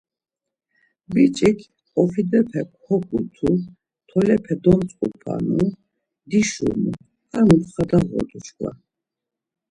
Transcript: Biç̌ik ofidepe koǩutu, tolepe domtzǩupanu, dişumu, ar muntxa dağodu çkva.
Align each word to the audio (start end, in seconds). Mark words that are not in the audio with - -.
Biç̌ik 1.13 1.59
ofidepe 2.01 2.61
koǩutu, 2.83 3.51
tolepe 4.09 4.55
domtzǩupanu, 4.63 5.63
dişumu, 6.29 6.91
ar 7.35 7.43
muntxa 7.47 7.83
dağodu 7.89 8.39
çkva. 8.45 8.71